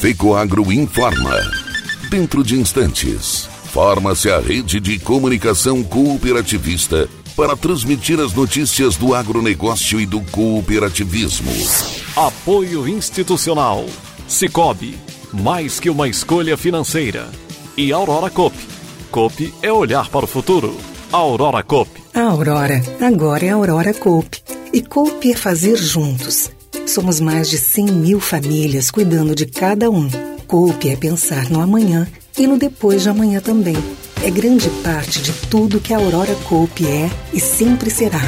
Fecoagro 0.00 0.72
informa. 0.72 1.36
Dentro 2.08 2.44
de 2.44 2.54
instantes, 2.54 3.48
forma-se 3.72 4.30
a 4.30 4.38
rede 4.38 4.78
de 4.78 4.96
comunicação 4.96 5.82
cooperativista 5.82 7.08
para 7.34 7.56
transmitir 7.56 8.20
as 8.20 8.32
notícias 8.32 8.94
do 8.94 9.12
agronegócio 9.12 10.00
e 10.00 10.06
do 10.06 10.20
cooperativismo. 10.20 11.50
Apoio 12.14 12.86
institucional. 12.86 13.84
Cicobi, 14.28 14.96
mais 15.32 15.80
que 15.80 15.90
uma 15.90 16.08
escolha 16.08 16.56
financeira. 16.56 17.28
E 17.76 17.92
Aurora 17.92 18.30
Cop. 18.30 18.56
Cop 19.10 19.54
é 19.60 19.72
olhar 19.72 20.08
para 20.10 20.26
o 20.26 20.28
futuro. 20.28 20.76
Aurora 21.10 21.64
Cop. 21.64 21.90
A 22.14 22.22
Aurora 22.22 22.80
agora 23.00 23.44
é 23.44 23.48
Aurora 23.48 23.92
Cop. 23.92 24.28
E 24.72 24.80
Cop 24.80 25.28
é 25.28 25.34
fazer 25.34 25.76
juntos. 25.76 26.52
Somos 26.88 27.20
mais 27.20 27.50
de 27.50 27.58
100 27.58 27.84
mil 27.86 28.18
famílias 28.18 28.90
cuidando 28.90 29.34
de 29.34 29.44
cada 29.44 29.90
um. 29.90 30.08
Cop 30.46 30.88
é 30.88 30.96
pensar 30.96 31.50
no 31.50 31.60
amanhã 31.60 32.08
e 32.38 32.46
no 32.46 32.58
depois 32.58 33.02
de 33.02 33.10
amanhã 33.10 33.40
também 33.40 33.76
é 34.24 34.30
grande 34.30 34.70
parte 34.82 35.20
de 35.20 35.32
tudo 35.48 35.80
que 35.80 35.92
a 35.92 35.98
Aurora 35.98 36.34
Cope 36.48 36.86
é 36.86 37.10
e 37.32 37.38
sempre 37.38 37.90
será. 37.90 38.20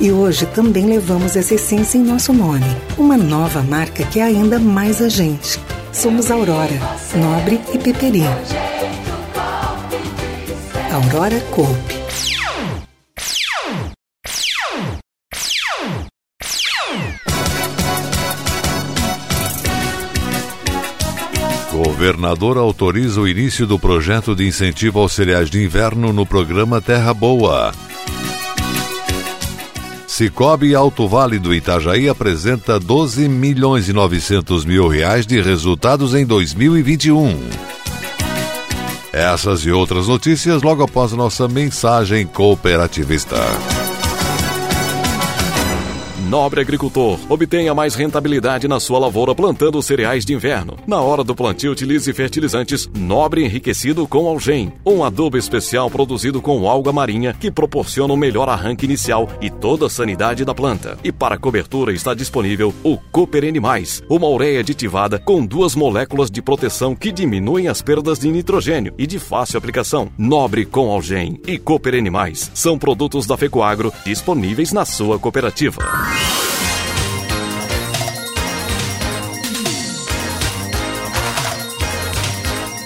E 0.00 0.10
hoje 0.10 0.46
também 0.46 0.86
levamos 0.86 1.36
essa 1.36 1.54
essência 1.54 1.96
em 1.96 2.02
nosso 2.02 2.32
nome, 2.32 2.66
uma 2.96 3.16
nova 3.16 3.62
marca 3.62 4.04
que 4.04 4.18
é 4.18 4.24
ainda 4.24 4.58
mais 4.58 5.00
a 5.00 5.08
gente. 5.08 5.58
Somos 5.92 6.30
Aurora, 6.30 6.78
Nobre 7.14 7.60
e 7.72 7.78
Peperi. 7.78 8.24
Aurora 10.92 11.40
Cope. 11.52 11.97
Governador 21.98 22.58
autoriza 22.58 23.20
o 23.20 23.26
início 23.26 23.66
do 23.66 23.76
projeto 23.76 24.32
de 24.32 24.46
incentivo 24.46 25.00
aos 25.00 25.12
cereais 25.12 25.50
de 25.50 25.64
inverno 25.64 26.12
no 26.12 26.24
programa 26.24 26.80
Terra 26.80 27.12
Boa. 27.12 27.72
Cicobi 30.06 30.76
Alto 30.76 31.08
Vale 31.08 31.40
do 31.40 31.52
Itajaí 31.52 32.08
apresenta 32.08 32.78
12 32.78 33.28
milhões 33.28 33.88
e 33.88 33.92
900 33.92 34.64
mil 34.64 34.86
reais 34.86 35.26
de 35.26 35.40
resultados 35.40 36.14
em 36.14 36.24
2021. 36.24 37.36
Essas 39.12 39.66
e 39.66 39.72
outras 39.72 40.06
notícias 40.06 40.62
logo 40.62 40.84
após 40.84 41.10
nossa 41.10 41.48
mensagem 41.48 42.24
cooperativista. 42.24 43.38
Nobre 46.28 46.60
agricultor, 46.60 47.18
obtenha 47.26 47.74
mais 47.74 47.94
rentabilidade 47.94 48.68
na 48.68 48.78
sua 48.78 48.98
lavoura 48.98 49.34
plantando 49.34 49.80
cereais 49.80 50.26
de 50.26 50.34
inverno. 50.34 50.76
Na 50.86 51.00
hora 51.00 51.24
do 51.24 51.34
plantio, 51.34 51.72
utilize 51.72 52.12
fertilizantes 52.12 52.86
Nobre 52.94 53.46
enriquecido 53.46 54.06
com 54.06 54.28
algem, 54.28 54.70
um 54.84 55.02
adubo 55.02 55.38
especial 55.38 55.90
produzido 55.90 56.42
com 56.42 56.68
alga 56.68 56.92
marinha 56.92 57.32
que 57.32 57.50
proporciona 57.50 58.12
um 58.12 58.16
melhor 58.16 58.46
arranque 58.46 58.84
inicial 58.84 59.26
e 59.40 59.48
toda 59.48 59.86
a 59.86 59.88
sanidade 59.88 60.44
da 60.44 60.54
planta. 60.54 60.98
E 61.02 61.10
para 61.10 61.38
cobertura 61.38 61.94
está 61.94 62.12
disponível 62.12 62.74
o 62.84 62.98
Cooper 63.10 63.44
N+, 63.44 63.58
uma 64.10 64.28
ureia 64.28 64.60
aditivada 64.60 65.18
com 65.18 65.46
duas 65.46 65.74
moléculas 65.74 66.30
de 66.30 66.42
proteção 66.42 66.94
que 66.94 67.10
diminuem 67.10 67.68
as 67.68 67.80
perdas 67.80 68.18
de 68.18 68.30
nitrogênio 68.30 68.92
e 68.98 69.06
de 69.06 69.18
fácil 69.18 69.56
aplicação. 69.56 70.10
Nobre 70.18 70.66
com 70.66 70.90
algem 70.90 71.40
e 71.46 71.56
Cooper 71.56 71.94
N+, 71.94 72.10
são 72.52 72.78
produtos 72.78 73.26
da 73.26 73.38
Fecoagro 73.38 73.90
disponíveis 74.04 74.72
na 74.72 74.84
sua 74.84 75.18
cooperativa. 75.18 76.17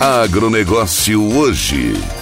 Agronegócio 0.01 1.23
hoje. 1.37 2.22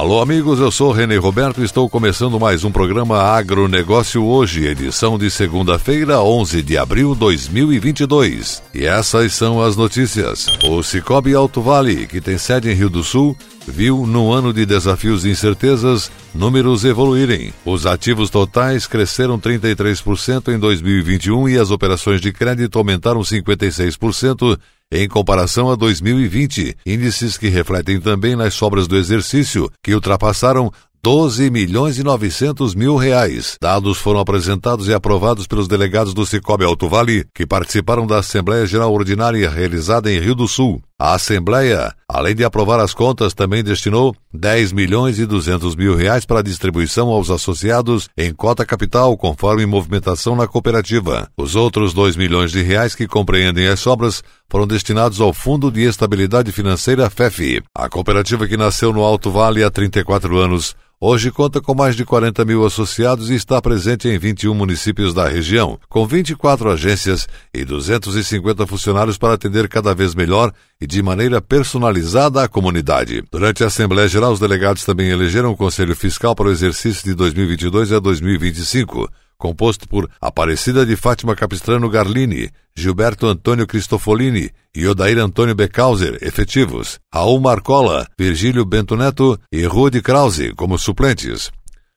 Alô, 0.00 0.22
amigos, 0.22 0.58
eu 0.58 0.70
sou 0.70 0.92
René 0.92 1.18
Roberto 1.18 1.60
e 1.60 1.64
estou 1.64 1.86
começando 1.86 2.40
mais 2.40 2.64
um 2.64 2.72
programa 2.72 3.18
Agronegócio 3.18 4.24
Hoje, 4.24 4.66
edição 4.66 5.18
de 5.18 5.30
segunda-feira, 5.30 6.22
11 6.22 6.62
de 6.62 6.78
abril 6.78 7.12
de 7.12 7.20
2022. 7.20 8.62
E 8.74 8.86
essas 8.86 9.34
são 9.34 9.60
as 9.60 9.76
notícias. 9.76 10.46
O 10.64 10.82
Cicobi 10.82 11.34
Alto 11.34 11.60
Vale, 11.60 12.06
que 12.06 12.18
tem 12.18 12.38
sede 12.38 12.70
em 12.70 12.74
Rio 12.74 12.88
do 12.88 13.04
Sul, 13.04 13.36
viu, 13.68 14.06
num 14.06 14.32
ano 14.32 14.54
de 14.54 14.64
desafios 14.64 15.26
e 15.26 15.28
incertezas, 15.28 16.10
números 16.34 16.82
evoluírem. 16.86 17.52
Os 17.62 17.84
ativos 17.84 18.30
totais 18.30 18.86
cresceram 18.86 19.38
33% 19.38 20.48
em 20.48 20.58
2021 20.58 21.46
e 21.46 21.58
as 21.58 21.70
operações 21.70 22.22
de 22.22 22.32
crédito 22.32 22.78
aumentaram 22.78 23.20
56% 23.20 24.58
em 24.92 25.08
comparação 25.08 25.70
a 25.70 25.76
2020, 25.76 26.76
índices 26.84 27.38
que 27.38 27.48
refletem 27.48 28.00
também 28.00 28.34
nas 28.34 28.54
sobras 28.54 28.88
do 28.88 28.96
exercício, 28.96 29.70
que 29.82 29.94
ultrapassaram 29.94 30.72
12 31.02 31.50
milhões 31.50 31.98
e 31.98 32.02
900 32.02 32.74
mil 32.74 32.96
reais. 32.96 33.56
Dados 33.60 33.98
foram 33.98 34.20
apresentados 34.20 34.88
e 34.88 34.92
aprovados 34.92 35.46
pelos 35.46 35.68
delegados 35.68 36.12
do 36.12 36.26
Cicobi 36.26 36.64
Alto 36.64 36.88
Vale, 36.88 37.24
que 37.34 37.46
participaram 37.46 38.06
da 38.06 38.18
Assembleia 38.18 38.66
Geral 38.66 38.92
Ordinária 38.92 39.48
realizada 39.48 40.12
em 40.12 40.18
Rio 40.18 40.34
do 40.34 40.46
Sul. 40.46 40.82
A 41.02 41.14
Assembleia, 41.14 41.94
além 42.06 42.34
de 42.34 42.44
aprovar 42.44 42.78
as 42.78 42.92
contas, 42.92 43.32
também 43.32 43.64
destinou 43.64 44.14
10 44.34 44.70
milhões 44.70 45.18
e 45.18 45.24
200 45.24 45.74
mil 45.74 45.96
reais 45.96 46.26
para 46.26 46.42
distribuição 46.42 47.08
aos 47.08 47.30
associados 47.30 48.10
em 48.18 48.34
cota 48.34 48.66
capital, 48.66 49.16
conforme 49.16 49.64
movimentação 49.64 50.36
na 50.36 50.46
cooperativa. 50.46 51.26
Os 51.38 51.56
outros 51.56 51.94
2 51.94 52.16
milhões 52.16 52.52
de 52.52 52.60
reais 52.60 52.94
que 52.94 53.08
compreendem 53.08 53.66
as 53.66 53.80
sobras 53.80 54.22
foram 54.46 54.66
destinados 54.66 55.22
ao 55.22 55.32
Fundo 55.32 55.70
de 55.70 55.84
Estabilidade 55.84 56.52
Financeira 56.52 57.08
FEF. 57.08 57.62
A 57.74 57.88
cooperativa 57.88 58.46
que 58.46 58.58
nasceu 58.58 58.92
no 58.92 59.02
Alto 59.02 59.30
Vale 59.30 59.64
há 59.64 59.70
34 59.70 60.36
anos 60.36 60.76
Hoje 61.02 61.30
conta 61.30 61.62
com 61.62 61.74
mais 61.74 61.96
de 61.96 62.04
40 62.04 62.44
mil 62.44 62.62
associados 62.62 63.30
e 63.30 63.34
está 63.34 63.58
presente 63.62 64.06
em 64.06 64.18
21 64.18 64.52
municípios 64.52 65.14
da 65.14 65.26
região, 65.26 65.80
com 65.88 66.06
24 66.06 66.70
agências 66.70 67.26
e 67.54 67.64
250 67.64 68.66
funcionários 68.66 69.16
para 69.16 69.32
atender 69.32 69.66
cada 69.66 69.94
vez 69.94 70.14
melhor 70.14 70.52
e 70.78 70.86
de 70.86 71.02
maneira 71.02 71.40
personalizada 71.40 72.44
a 72.44 72.48
comunidade. 72.48 73.24
Durante 73.32 73.64
a 73.64 73.68
Assembleia 73.68 74.08
Geral, 74.08 74.30
os 74.30 74.40
delegados 74.40 74.84
também 74.84 75.08
elegeram 75.08 75.52
o 75.52 75.56
Conselho 75.56 75.96
Fiscal 75.96 76.34
para 76.34 76.48
o 76.48 76.52
exercício 76.52 77.02
de 77.02 77.14
2022 77.14 77.92
a 77.92 77.98
2025 77.98 79.10
composto 79.40 79.88
por 79.88 80.08
Aparecida 80.20 80.86
de 80.86 80.94
Fátima 80.94 81.34
Capistrano 81.34 81.88
Garlini, 81.88 82.50
Gilberto 82.76 83.26
Antônio 83.26 83.66
Cristofolini 83.66 84.50
e 84.72 84.86
Odair 84.86 85.18
Antônio 85.18 85.54
Becauser, 85.54 86.18
efetivos, 86.20 87.00
Raul 87.12 87.40
Marcola, 87.40 88.06
Virgílio 88.16 88.64
Bento 88.64 88.96
Neto 88.96 89.40
e 89.50 89.64
Rude 89.64 90.02
Krause, 90.02 90.52
como 90.54 90.78
suplentes. 90.78 91.50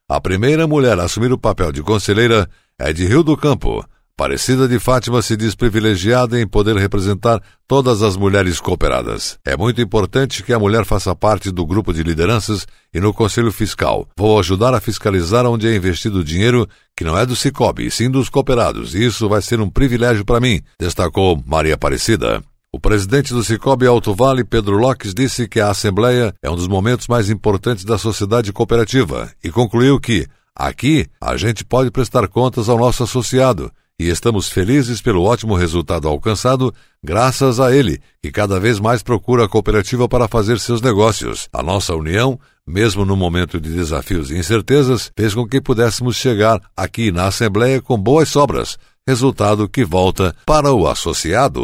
A 0.10 0.20
primeira 0.20 0.66
mulher 0.66 0.98
a 1.00 1.04
assumir 1.04 1.32
o 1.32 1.38
papel 1.38 1.72
de 1.72 1.84
conselheira 1.84 2.50
é 2.80 2.92
de 2.92 3.06
Rio 3.06 3.24
do 3.24 3.38
Campo, 3.38 3.86
Aparecida 4.16 4.68
de 4.68 4.78
Fátima 4.78 5.24
se 5.24 5.36
diz 5.36 5.56
privilegiada 5.56 6.40
em 6.40 6.48
poder 6.48 6.76
representar 6.76 7.42
todas 7.68 8.04
as 8.04 8.16
mulheres 8.16 8.60
cooperadas. 8.60 9.40
É 9.44 9.58
muito 9.58 9.82
importante 9.82 10.44
que 10.44 10.54
a 10.54 10.60
mulher 10.60 10.86
faça 10.86 11.16
parte 11.16 11.50
do 11.50 11.66
grupo 11.66 11.92
de 11.92 12.04
lideranças 12.04 12.68
e 12.94 13.00
no 13.00 13.12
Conselho 13.12 13.52
Fiscal. 13.52 14.08
Vou 14.16 14.40
ajudar 14.40 14.76
a 14.76 14.80
fiscalizar 14.80 15.48
onde 15.48 15.68
é 15.68 15.76
investido 15.76 16.20
o 16.20 16.24
dinheiro 16.24 16.70
que 16.96 17.04
não 17.04 17.18
é 17.18 17.26
do 17.26 17.36
Cicobi, 17.36 17.90
sim 17.90 18.08
dos 18.08 18.30
cooperados. 18.30 18.94
E 18.94 19.04
isso 19.04 19.28
vai 19.28 19.42
ser 19.42 19.60
um 19.60 19.68
privilégio 19.68 20.24
para 20.24 20.40
mim, 20.40 20.62
destacou 20.80 21.42
Maria 21.44 21.74
Aparecida. 21.74 22.44
O 22.72 22.80
presidente 22.80 23.34
do 23.34 23.44
Cicobi 23.44 23.88
Alto 23.88 24.14
Vale, 24.14 24.44
Pedro 24.44 24.78
Lopes, 24.78 25.16
disse 25.16 25.48
que 25.48 25.60
a 25.60 25.72
Assembleia 25.72 26.36
é 26.40 26.52
um 26.52 26.56
dos 26.56 26.68
momentos 26.68 27.08
mais 27.08 27.32
importantes 27.32 27.84
da 27.84 27.98
sociedade 27.98 28.54
cooperativa 28.54 29.32
e 29.44 29.50
concluiu 29.50 30.00
que, 30.00 30.28
aqui, 30.56 31.08
a 31.20 31.36
gente 31.36 31.66
pode 31.66 31.90
prestar 31.90 32.28
contas 32.28 32.70
ao 32.70 32.78
nosso 32.78 33.04
associado 33.04 33.72
e 34.04 34.10
estamos 34.10 34.50
felizes 34.50 35.02
pelo 35.02 35.24
ótimo 35.24 35.56
resultado 35.56 36.10
alcançado, 36.10 36.74
graças 37.02 37.60
a 37.60 37.74
ele, 37.74 38.02
que 38.22 38.32
cada 38.32 38.60
vez 38.60 38.80
mais 38.80 39.02
procura 39.02 39.46
a 39.46 39.48
cooperativa 39.48 40.10
para 40.10 40.28
fazer 40.28 40.60
seus 40.60 40.82
negócios. 40.82 41.48
A 41.54 41.64
nossa 41.64 41.96
união, 41.96 42.38
mesmo 42.68 43.06
no 43.06 43.16
momento 43.16 43.62
de 43.62 43.70
desafios 43.70 44.30
e 44.30 44.38
incertezas, 44.38 45.10
fez 45.16 45.34
com 45.34 45.48
que 45.48 45.62
pudéssemos 45.62 46.18
chegar 46.18 46.62
aqui 46.76 47.12
na 47.12 47.28
Assembleia 47.28 47.82
com 47.82 47.98
boas 47.98 48.28
sobras, 48.28 48.78
resultado 49.08 49.70
que 49.70 49.86
volta 49.86 50.36
para 50.46 50.74
o 50.74 50.86
associado. 50.86 51.62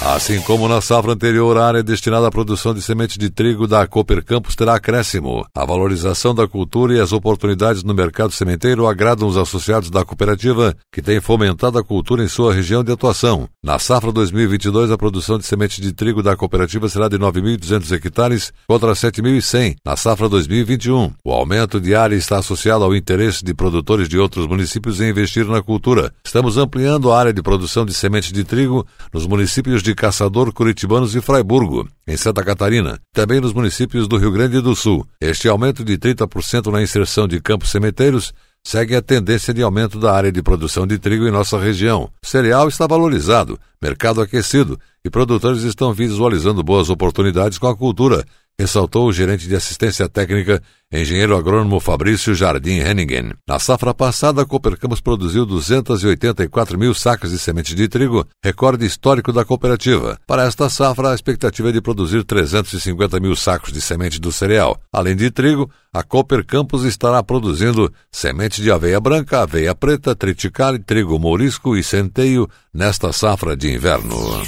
Assim 0.00 0.40
como 0.40 0.68
na 0.68 0.80
safra 0.80 1.12
anterior, 1.12 1.56
a 1.58 1.66
área 1.66 1.82
destinada 1.82 2.28
à 2.28 2.30
produção 2.30 2.72
de 2.72 2.80
sementes 2.80 3.18
de 3.18 3.28
trigo 3.28 3.66
da 3.66 3.84
Cooper 3.84 4.24
Campos 4.24 4.54
terá 4.54 4.76
acréscimo. 4.76 5.44
A 5.52 5.64
valorização 5.64 6.32
da 6.32 6.46
cultura 6.46 6.94
e 6.94 7.00
as 7.00 7.12
oportunidades 7.12 7.82
no 7.82 7.92
mercado 7.92 8.30
sementeiro 8.30 8.86
agradam 8.86 9.26
os 9.26 9.36
associados 9.36 9.90
da 9.90 10.04
cooperativa, 10.04 10.74
que 10.92 11.02
tem 11.02 11.20
fomentado 11.20 11.78
a 11.78 11.84
cultura 11.84 12.22
em 12.22 12.28
sua 12.28 12.54
região 12.54 12.84
de 12.84 12.92
atuação. 12.92 13.48
Na 13.62 13.78
safra 13.80 14.12
2022, 14.12 14.92
a 14.92 14.96
produção 14.96 15.36
de 15.36 15.44
sementes 15.44 15.82
de 15.82 15.92
trigo 15.92 16.22
da 16.22 16.36
cooperativa 16.36 16.88
será 16.88 17.08
de 17.08 17.18
9.200 17.18 17.90
hectares 17.90 18.52
contra 18.68 18.92
7.100 18.92 19.76
na 19.84 19.96
safra 19.96 20.28
2021. 20.28 21.12
O 21.24 21.32
aumento 21.32 21.80
de 21.80 21.96
área 21.96 22.14
está 22.14 22.38
associado 22.38 22.84
ao 22.84 22.94
interesse 22.94 23.44
de 23.44 23.52
produtores 23.52 24.08
de 24.08 24.16
outros 24.16 24.46
municípios 24.46 25.00
em 25.00 25.10
investir 25.10 25.44
na 25.44 25.60
cultura. 25.60 26.12
Estamos 26.24 26.56
ampliando 26.56 27.10
a 27.10 27.18
área 27.18 27.32
de 27.32 27.42
produção 27.42 27.84
de 27.84 27.92
sementes 27.92 28.32
de 28.32 28.44
trigo 28.44 28.86
nos 29.12 29.26
municípios 29.26 29.82
de 29.82 29.87
de 29.88 29.94
Caçador, 29.94 30.52
Curitibanos 30.52 31.14
e 31.14 31.20
Fraiburgo, 31.22 31.88
em 32.06 32.14
Santa 32.14 32.44
Catarina, 32.44 33.00
também 33.10 33.40
nos 33.40 33.54
municípios 33.54 34.06
do 34.06 34.18
Rio 34.18 34.30
Grande 34.30 34.60
do 34.60 34.76
Sul. 34.76 35.06
Este 35.18 35.48
aumento 35.48 35.82
de 35.82 35.96
30% 35.96 36.70
na 36.70 36.82
inserção 36.82 37.26
de 37.26 37.40
campos 37.40 37.70
sementeiros 37.70 38.34
segue 38.62 38.94
a 38.94 39.00
tendência 39.00 39.54
de 39.54 39.62
aumento 39.62 39.98
da 39.98 40.12
área 40.12 40.30
de 40.30 40.42
produção 40.42 40.86
de 40.86 40.98
trigo 40.98 41.26
em 41.26 41.30
nossa 41.30 41.58
região. 41.58 42.10
O 42.22 42.26
cereal 42.26 42.68
está 42.68 42.86
valorizado, 42.86 43.58
mercado 43.80 44.20
aquecido 44.20 44.78
e 45.02 45.08
produtores 45.08 45.62
estão 45.62 45.90
visualizando 45.90 46.62
boas 46.62 46.90
oportunidades 46.90 47.56
com 47.56 47.66
a 47.66 47.74
cultura, 47.74 48.26
ressaltou 48.58 49.06
o 49.06 49.12
gerente 49.12 49.46
de 49.46 49.54
assistência 49.54 50.08
técnica, 50.08 50.60
engenheiro 50.92 51.36
agrônomo 51.36 51.78
Fabrício 51.78 52.34
Jardim 52.34 52.78
Henningen. 52.78 53.32
Na 53.46 53.60
safra 53.60 53.94
passada, 53.94 54.42
a 54.42 54.44
Cooper 54.44 54.76
Campos 54.76 55.00
produziu 55.00 55.46
284 55.46 56.76
mil 56.76 56.92
sacas 56.92 57.30
de 57.30 57.38
sementes 57.38 57.76
de 57.76 57.86
trigo, 57.86 58.26
recorde 58.42 58.84
histórico 58.84 59.32
da 59.32 59.44
cooperativa. 59.44 60.18
Para 60.26 60.44
esta 60.44 60.68
safra, 60.68 61.10
a 61.12 61.14
expectativa 61.14 61.68
é 61.68 61.72
de 61.72 61.80
produzir 61.80 62.24
350 62.24 63.20
mil 63.20 63.36
sacos 63.36 63.72
de 63.72 63.80
semente 63.80 64.20
do 64.20 64.32
cereal. 64.32 64.80
Além 64.92 65.14
de 65.14 65.30
trigo, 65.30 65.70
a 65.92 66.02
Cooper 66.02 66.44
Campos 66.44 66.82
estará 66.82 67.22
produzindo 67.22 67.92
semente 68.10 68.60
de 68.60 68.72
aveia 68.72 68.98
branca, 68.98 69.42
aveia 69.42 69.74
preta, 69.74 70.16
triticale, 70.16 70.80
trigo 70.80 71.16
mourisco 71.16 71.76
e 71.76 71.84
centeio 71.84 72.48
nesta 72.74 73.12
safra 73.12 73.56
de 73.56 73.72
inverno. 73.72 74.42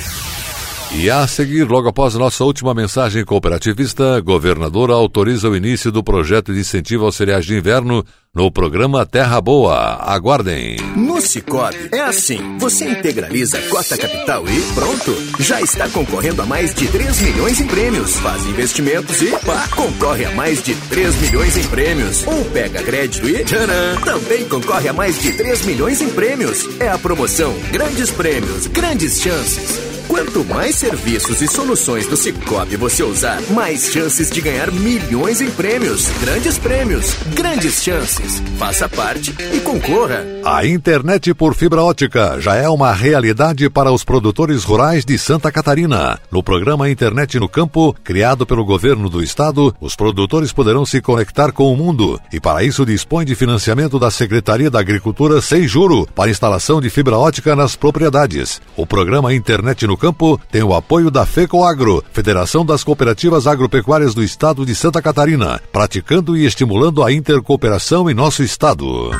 E 0.92 1.08
a 1.08 1.25
seguir, 1.26 1.69
logo 1.69 1.88
após 1.88 2.14
nossa 2.14 2.42
última 2.42 2.75
mensagem 2.75 3.25
cooperativista, 3.25 4.20
governador 4.20 4.90
autoriza 4.90 5.48
o 5.48 5.56
início 5.56 5.92
do 5.92 6.02
projeto 6.02 6.52
de 6.52 6.58
incentivo 6.60 7.04
aos 7.04 7.14
cereais 7.14 7.46
de 7.46 7.56
inverno 7.56 8.04
no 8.34 8.50
programa 8.50 9.06
Terra 9.06 9.40
Boa. 9.40 9.98
Aguardem. 10.02 10.78
No 10.96 11.20
Cicobi 11.20 11.90
é 11.92 12.00
assim: 12.00 12.58
você 12.58 12.88
integraliza 12.88 13.58
a 13.58 13.62
cota 13.69 13.96
capital 13.96 14.44
e 14.48 14.60
pronto, 14.75 15.14
já 15.38 15.60
está 15.62 15.88
concorrendo 15.88 16.42
a 16.42 16.46
mais 16.46 16.75
de 16.75 16.88
3 16.88 17.20
milhões 17.20 17.60
em 17.60 17.66
prêmios. 17.69 18.16
Faz 18.16 18.44
investimentos 18.46 19.22
e 19.22 19.31
pá, 19.46 19.69
concorre 19.69 20.25
a 20.25 20.32
mais 20.32 20.60
de 20.60 20.75
3 20.75 21.14
milhões 21.20 21.56
em 21.56 21.69
prêmios. 21.69 22.26
Ou 22.26 22.44
pega 22.46 22.82
crédito 22.82 23.28
e 23.28 23.44
tcharam, 23.44 24.00
também 24.04 24.44
concorre 24.48 24.88
a 24.88 24.92
mais 24.92 25.20
de 25.22 25.32
3 25.34 25.66
milhões 25.66 26.00
em 26.00 26.10
prêmios. 26.10 26.66
É 26.81 26.88
a 26.88 26.98
promoção 26.98 27.54
Grandes 27.70 28.10
Prêmios, 28.10 28.66
Grandes 28.66 29.20
Chances. 29.20 30.00
Quanto 30.11 30.45
mais 30.45 30.75
serviços 30.75 31.41
e 31.41 31.47
soluções 31.47 32.09
do 32.09 32.17
Cicobi 32.17 32.75
você 32.75 33.01
usar, 33.01 33.41
mais 33.53 33.93
chances 33.93 34.29
de 34.29 34.41
ganhar 34.41 34.73
milhões 34.73 35.41
em 35.41 35.49
prêmios. 35.53 36.09
Grandes 36.21 36.59
prêmios, 36.59 37.15
grandes 37.33 37.81
chances. 37.81 38.43
Faça 38.59 38.89
parte 38.89 39.33
e 39.55 39.61
concorra. 39.61 40.27
A 40.45 40.67
internet 40.67 41.33
por 41.33 41.55
fibra 41.55 41.85
ótica 41.85 42.41
já 42.41 42.57
é 42.57 42.69
uma 42.69 42.93
realidade 42.93 43.71
para 43.71 43.93
os 43.93 44.03
produtores 44.03 44.65
rurais 44.65 45.05
de 45.05 45.17
Santa 45.17 45.53
Catarina. 45.53 46.19
No 46.29 46.43
programa 46.43 46.91
Internet 46.91 47.39
no 47.39 47.49
Campo, 47.49 47.95
criado 48.03 48.45
pelo 48.45 48.65
governo 48.65 49.09
do 49.09 49.23
estado, 49.23 49.73
os 49.81 49.95
produtores 49.95 50.53
poderão 50.53 50.85
se 50.85 51.01
conectar 51.01 51.53
com 51.53 51.73
o 51.73 51.77
mundo 51.77 52.21
e 52.33 52.41
para 52.41 52.65
isso 52.65 52.85
dispõe 52.85 53.25
de 53.25 53.37
financiamento 53.37 53.97
da 53.97 54.11
Secretaria 54.11 54.73
da 54.73 54.81
Agricultura 54.81 55.41
sem 55.41 55.69
juro 55.69 56.05
para 56.17 56.31
instalação 56.31 56.81
de 56.81 56.91
fibra 56.91 57.17
ótica 57.17 57.55
nas 57.55 57.77
propriedades. 57.77 58.61
O 58.77 58.85
programa 58.85 59.33
Internet 59.33 59.87
no 59.87 60.00
campo 60.00 60.41
tem 60.50 60.62
o 60.62 60.75
apoio 60.75 61.11
da 61.11 61.26
FECOAGRO, 61.26 62.02
Federação 62.11 62.64
das 62.64 62.82
Cooperativas 62.82 63.47
Agropecuárias 63.47 64.14
do 64.14 64.25
Estado 64.25 64.64
de 64.64 64.75
Santa 64.75 65.02
Catarina, 65.02 65.61
praticando 65.70 66.37
e 66.37 66.47
estimulando 66.47 67.05
a 67.05 67.12
intercooperação 67.12 68.11
em 68.11 68.14
nosso 68.14 68.43
estado. 68.43 69.11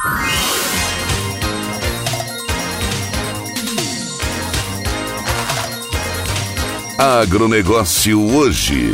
Agronegócio 6.99 8.35
hoje. 8.35 8.93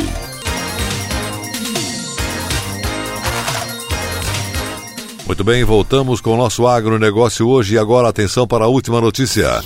Muito 5.25 5.43
bem, 5.43 5.63
voltamos 5.65 6.21
com 6.21 6.33
o 6.33 6.37
nosso 6.37 6.65
agronegócio 6.65 7.47
hoje 7.47 7.75
e 7.75 7.77
agora 7.77 8.07
atenção 8.07 8.47
para 8.47 8.63
a 8.63 8.67
última 8.69 9.01
notícia. 9.01 9.61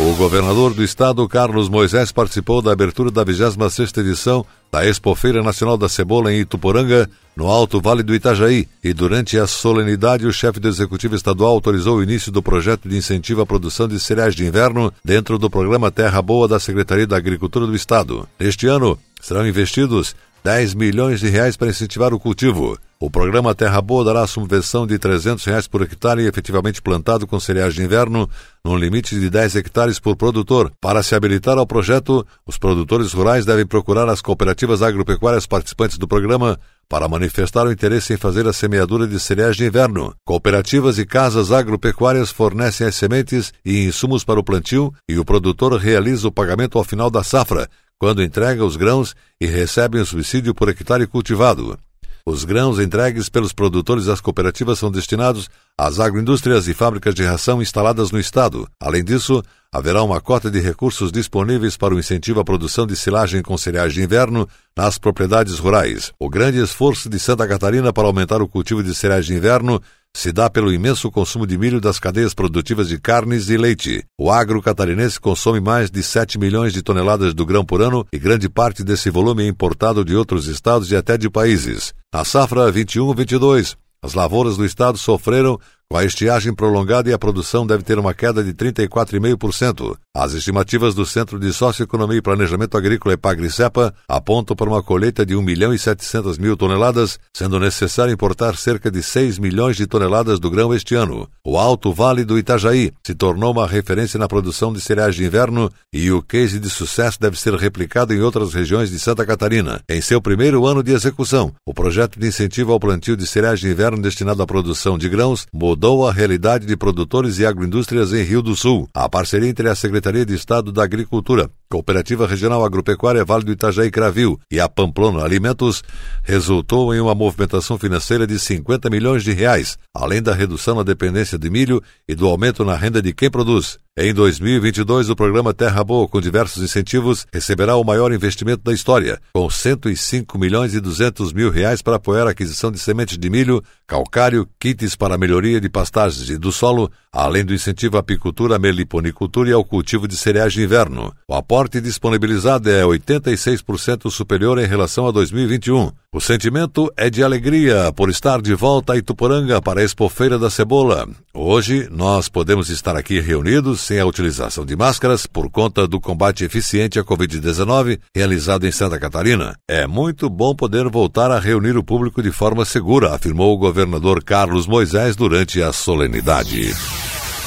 O 0.00 0.14
governador 0.14 0.72
do 0.72 0.82
estado, 0.82 1.28
Carlos 1.28 1.68
Moisés, 1.68 2.10
participou 2.10 2.62
da 2.62 2.72
abertura 2.72 3.10
da 3.10 3.22
26ª 3.22 3.98
edição 3.98 4.46
da 4.72 4.86
Expofeira 4.86 5.42
Nacional 5.42 5.76
da 5.76 5.90
Cebola 5.90 6.32
em 6.32 6.40
Ituporanga, 6.40 7.06
no 7.36 7.46
Alto 7.46 7.82
Vale 7.82 8.02
do 8.02 8.14
Itajaí, 8.14 8.66
e 8.82 8.94
durante 8.94 9.38
a 9.38 9.46
solenidade 9.46 10.26
o 10.26 10.32
chefe 10.32 10.58
do 10.58 10.68
Executivo 10.68 11.14
Estadual 11.14 11.52
autorizou 11.52 11.98
o 11.98 12.02
início 12.02 12.32
do 12.32 12.42
projeto 12.42 12.88
de 12.88 12.96
incentivo 12.96 13.42
à 13.42 13.46
produção 13.46 13.86
de 13.86 14.00
cereais 14.00 14.34
de 14.34 14.46
inverno 14.46 14.90
dentro 15.04 15.38
do 15.38 15.50
programa 15.50 15.90
Terra 15.90 16.22
Boa 16.22 16.48
da 16.48 16.58
Secretaria 16.58 17.06
da 17.06 17.18
Agricultura 17.18 17.66
do 17.66 17.76
Estado. 17.76 18.26
Neste 18.38 18.66
ano, 18.66 18.98
serão 19.20 19.46
investidos 19.46 20.16
10 20.42 20.74
milhões 20.74 21.20
de 21.20 21.28
reais 21.28 21.56
para 21.56 21.68
incentivar 21.68 22.14
o 22.14 22.20
cultivo. 22.20 22.78
O 23.02 23.10
programa 23.10 23.54
Terra 23.54 23.80
Boa 23.80 24.04
dará 24.04 24.26
subvenção 24.26 24.86
de 24.86 24.98
300 24.98 25.42
reais 25.46 25.66
por 25.66 25.80
hectare 25.80 26.26
efetivamente 26.26 26.82
plantado 26.82 27.26
com 27.26 27.40
cereais 27.40 27.74
de 27.74 27.82
inverno, 27.82 28.28
num 28.62 28.76
limite 28.76 29.18
de 29.18 29.30
10 29.30 29.56
hectares 29.56 29.98
por 29.98 30.16
produtor. 30.16 30.70
Para 30.78 31.02
se 31.02 31.14
habilitar 31.14 31.56
ao 31.56 31.66
projeto, 31.66 32.26
os 32.46 32.58
produtores 32.58 33.14
rurais 33.14 33.46
devem 33.46 33.66
procurar 33.66 34.06
as 34.08 34.20
cooperativas 34.20 34.82
agropecuárias 34.82 35.46
participantes 35.46 35.96
do 35.96 36.06
programa 36.06 36.58
para 36.90 37.08
manifestar 37.08 37.66
o 37.66 37.72
interesse 37.72 38.12
em 38.12 38.18
fazer 38.18 38.46
a 38.46 38.52
semeadura 38.52 39.06
de 39.06 39.18
cereais 39.18 39.56
de 39.56 39.64
inverno. 39.64 40.14
Cooperativas 40.24 40.98
e 40.98 41.06
casas 41.06 41.52
agropecuárias 41.52 42.30
fornecem 42.30 42.86
as 42.86 42.96
sementes 42.96 43.50
e 43.64 43.86
insumos 43.86 44.24
para 44.24 44.40
o 44.40 44.44
plantio 44.44 44.92
e 45.08 45.18
o 45.18 45.24
produtor 45.24 45.72
realiza 45.74 46.28
o 46.28 46.32
pagamento 46.32 46.76
ao 46.76 46.84
final 46.84 47.08
da 47.08 47.22
safra, 47.22 47.66
quando 48.00 48.22
entrega 48.22 48.64
os 48.64 48.76
grãos 48.76 49.14
e 49.38 49.46
recebe 49.46 49.98
o 49.98 50.06
subsídio 50.06 50.54
por 50.54 50.70
hectare 50.70 51.06
cultivado. 51.06 51.78
Os 52.24 52.44
grãos 52.44 52.78
entregues 52.78 53.28
pelos 53.28 53.52
produtores 53.52 54.08
às 54.08 54.20
cooperativas 54.20 54.78
são 54.78 54.90
destinados 54.90 55.50
às 55.76 56.00
agroindústrias 56.00 56.66
e 56.66 56.72
fábricas 56.72 57.14
de 57.14 57.22
ração 57.22 57.60
instaladas 57.60 58.10
no 58.10 58.18
Estado. 58.18 58.66
Além 58.80 59.04
disso, 59.04 59.42
haverá 59.70 60.02
uma 60.02 60.20
cota 60.20 60.50
de 60.50 60.60
recursos 60.60 61.12
disponíveis 61.12 61.76
para 61.76 61.94
o 61.94 61.98
incentivo 61.98 62.40
à 62.40 62.44
produção 62.44 62.86
de 62.86 62.96
silagem 62.96 63.42
com 63.42 63.56
cereais 63.58 63.92
de 63.92 64.02
inverno 64.02 64.48
nas 64.74 64.96
propriedades 64.96 65.58
rurais. 65.58 66.12
O 66.18 66.30
grande 66.30 66.58
esforço 66.58 67.08
de 67.08 67.18
Santa 67.18 67.46
Catarina 67.46 67.92
para 67.92 68.06
aumentar 68.06 68.40
o 68.40 68.48
cultivo 68.48 68.82
de 68.82 68.94
cereais 68.94 69.26
de 69.26 69.34
inverno 69.34 69.80
se 70.14 70.32
dá 70.32 70.50
pelo 70.50 70.72
imenso 70.72 71.10
consumo 71.10 71.46
de 71.46 71.56
milho 71.56 71.80
das 71.80 71.98
cadeias 71.98 72.34
produtivas 72.34 72.88
de 72.88 72.98
carnes 72.98 73.48
e 73.48 73.56
leite. 73.56 74.04
O 74.18 74.30
agro 74.30 74.60
catarinense 74.60 75.20
consome 75.20 75.60
mais 75.60 75.90
de 75.90 76.02
7 76.02 76.38
milhões 76.38 76.72
de 76.72 76.82
toneladas 76.82 77.32
do 77.32 77.46
grão 77.46 77.64
por 77.64 77.80
ano 77.80 78.06
e 78.12 78.18
grande 78.18 78.48
parte 78.48 78.82
desse 78.82 79.10
volume 79.10 79.44
é 79.44 79.48
importado 79.48 80.04
de 80.04 80.14
outros 80.14 80.46
estados 80.46 80.90
e 80.90 80.96
até 80.96 81.16
de 81.16 81.30
países. 81.30 81.94
Na 82.12 82.24
safra 82.24 82.70
21-22, 82.72 83.76
as 84.02 84.14
lavouras 84.14 84.56
do 84.56 84.64
estado 84.64 84.98
sofreram 84.98 85.58
com 85.90 85.98
a 85.98 86.04
estiagem 86.04 86.54
prolongada 86.54 87.10
e 87.10 87.12
a 87.12 87.18
produção 87.18 87.66
deve 87.66 87.82
ter 87.82 87.98
uma 87.98 88.14
queda 88.14 88.44
de 88.44 88.54
34,5%. 88.54 89.96
As 90.14 90.34
estimativas 90.34 90.94
do 90.94 91.04
Centro 91.04 91.38
de 91.38 91.52
Socioeconomia 91.52 92.18
e 92.18 92.22
Planejamento 92.22 92.76
Agrícola 92.76 93.14
Epagri-Cepa 93.14 93.92
apontam 94.08 94.54
para 94.54 94.70
uma 94.70 94.84
colheita 94.84 95.26
de 95.26 95.34
1 95.34 95.42
milhão 95.42 95.74
e 95.74 95.78
700 95.78 96.38
mil 96.38 96.56
toneladas, 96.56 97.18
sendo 97.34 97.58
necessário 97.58 98.12
importar 98.12 98.56
cerca 98.56 98.88
de 98.88 99.02
6 99.02 99.40
milhões 99.40 99.76
de 99.76 99.86
toneladas 99.86 100.38
do 100.38 100.48
grão 100.48 100.72
este 100.72 100.94
ano. 100.94 101.28
O 101.44 101.58
Alto 101.58 101.92
Vale 101.92 102.24
do 102.24 102.38
Itajaí 102.38 102.92
se 103.04 103.14
tornou 103.14 103.52
uma 103.52 103.66
referência 103.66 104.18
na 104.18 104.28
produção 104.28 104.72
de 104.72 104.80
cereais 104.80 105.16
de 105.16 105.24
inverno 105.24 105.70
e 105.92 106.12
o 106.12 106.22
case 106.22 106.60
de 106.60 106.70
sucesso 106.70 107.18
deve 107.20 107.36
ser 107.36 107.54
replicado 107.54 108.14
em 108.14 108.20
outras 108.20 108.54
regiões 108.54 108.90
de 108.90 108.98
Santa 109.00 109.26
Catarina. 109.26 109.80
Em 109.88 110.00
seu 110.00 110.22
primeiro 110.22 110.66
ano 110.66 110.84
de 110.84 110.92
execução, 110.92 111.52
o 111.66 111.74
projeto 111.74 112.18
de 112.18 112.28
incentivo 112.28 112.72
ao 112.72 112.78
plantio 112.78 113.16
de 113.16 113.26
cereais 113.26 113.58
de 113.58 113.68
inverno 113.68 114.00
destinado 114.00 114.40
à 114.40 114.46
produção 114.46 114.96
de 114.96 115.08
grãos 115.08 115.46
mudou 115.52 115.79
mudou 115.80 116.06
a 116.06 116.12
realidade 116.12 116.66
de 116.66 116.76
produtores 116.76 117.38
e 117.38 117.46
agroindústrias 117.46 118.12
em 118.12 118.22
Rio 118.22 118.42
do 118.42 118.54
Sul. 118.54 118.86
A 118.92 119.08
parceria 119.08 119.48
entre 119.48 119.66
a 119.66 119.74
Secretaria 119.74 120.26
de 120.26 120.34
Estado 120.34 120.70
da 120.70 120.84
Agricultura, 120.84 121.50
Cooperativa 121.70 122.26
Regional 122.26 122.64
Agropecuária 122.64 123.24
Vale 123.24 123.44
do 123.44 123.52
Itajaí 123.52 123.92
Cravil 123.92 124.40
e 124.50 124.58
a 124.58 124.68
Pamplona 124.68 125.22
Alimentos, 125.22 125.84
resultou 126.24 126.92
em 126.92 126.98
uma 126.98 127.14
movimentação 127.14 127.78
financeira 127.78 128.26
de 128.26 128.40
50 128.40 128.90
milhões 128.90 129.22
de 129.22 129.30
reais, 129.30 129.78
além 129.94 130.20
da 130.20 130.34
redução 130.34 130.74
na 130.74 130.82
dependência 130.82 131.38
de 131.38 131.48
milho 131.48 131.80
e 132.08 132.14
do 132.16 132.26
aumento 132.26 132.64
na 132.64 132.74
renda 132.74 133.00
de 133.00 133.12
quem 133.12 133.30
produz. 133.30 133.78
Em 133.98 134.14
2022, 134.14 135.10
o 135.10 135.16
programa 135.16 135.52
Terra 135.52 135.84
Boa, 135.84 136.08
com 136.08 136.20
diversos 136.20 136.62
incentivos, 136.62 137.26
receberá 137.32 137.76
o 137.76 137.84
maior 137.84 138.12
investimento 138.12 138.62
da 138.64 138.72
história, 138.72 139.20
com 139.34 139.50
105 139.50 140.38
milhões 140.38 140.74
e 140.74 140.80
200 140.80 141.32
mil 141.32 141.50
reais 141.50 141.82
para 141.82 141.96
apoiar 141.96 142.26
a 142.26 142.30
aquisição 142.30 142.72
de 142.72 142.78
sementes 142.78 143.18
de 143.18 143.28
milho, 143.28 143.62
calcário, 143.86 144.48
kits 144.58 144.96
para 144.96 145.18
melhoria 145.18 145.60
de 145.60 145.68
pastagens 145.68 146.30
e 146.30 146.38
do 146.38 146.50
solo, 146.50 146.90
além 147.12 147.44
do 147.44 147.52
incentivo 147.52 147.96
à 147.96 148.00
apicultura, 148.00 148.58
meliponicultura 148.58 149.50
e 149.50 149.52
ao 149.52 149.64
cultivo 149.64 150.08
de 150.08 150.16
cereais 150.16 150.52
de 150.52 150.62
inverno. 150.62 151.12
O 151.28 151.34
disponibilizado 151.68 152.70
é 152.70 152.82
86% 152.82 154.10
superior 154.10 154.58
em 154.58 154.66
relação 154.66 155.06
a 155.06 155.10
2021. 155.10 155.90
O 156.12 156.20
sentimento 156.20 156.92
é 156.96 157.10
de 157.10 157.22
alegria 157.22 157.92
por 157.94 158.08
estar 158.08 158.40
de 158.40 158.54
volta 158.54 158.92
a 158.92 158.96
Ituporanga 158.96 159.60
para 159.60 159.80
a 159.80 159.84
Expofeira 159.84 160.38
da 160.38 160.48
Cebola. 160.48 161.08
Hoje, 161.34 161.88
nós 161.90 162.28
podemos 162.28 162.70
estar 162.70 162.96
aqui 162.96 163.20
reunidos 163.20 163.80
sem 163.80 164.00
a 164.00 164.06
utilização 164.06 164.64
de 164.64 164.74
máscaras 164.74 165.26
por 165.26 165.50
conta 165.50 165.86
do 165.86 166.00
combate 166.00 166.44
eficiente 166.44 166.98
à 166.98 167.04
Covid-19 167.04 167.98
realizado 168.16 168.66
em 168.66 168.72
Santa 168.72 168.98
Catarina. 168.98 169.54
É 169.68 169.86
muito 169.86 170.30
bom 170.30 170.54
poder 170.54 170.88
voltar 170.88 171.30
a 171.30 171.38
reunir 171.38 171.76
o 171.76 171.84
público 171.84 172.22
de 172.22 172.32
forma 172.32 172.64
segura, 172.64 173.14
afirmou 173.14 173.54
o 173.54 173.58
governador 173.58 174.24
Carlos 174.24 174.66
Moisés 174.66 175.14
durante 175.14 175.62
a 175.62 175.72
solenidade. 175.72 176.74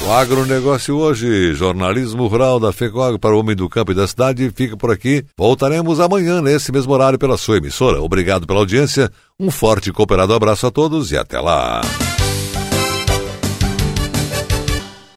O 0.02 0.12
agronegócio 0.12 0.96
hoje, 0.96 1.54
jornalismo 1.54 2.26
rural 2.26 2.60
da 2.60 2.72
FECOAG 2.72 3.18
para 3.18 3.34
o 3.34 3.40
homem 3.40 3.56
do 3.56 3.68
campo 3.68 3.92
e 3.92 3.94
da 3.94 4.06
cidade, 4.06 4.50
fica 4.54 4.76
por 4.76 4.90
aqui. 4.90 5.24
Voltaremos 5.36 5.98
amanhã, 5.98 6.42
nesse 6.42 6.70
mesmo 6.70 6.92
horário, 6.92 7.18
pela 7.18 7.38
sua 7.38 7.56
emissora. 7.56 8.02
Obrigado 8.02 8.46
pela 8.46 8.58
audiência, 8.58 9.10
um 9.40 9.50
forte 9.50 9.88
e 9.88 9.92
cooperado 9.92 10.34
abraço 10.34 10.66
a 10.66 10.70
todos 10.70 11.10
e 11.10 11.16
até 11.16 11.40
lá. 11.40 11.80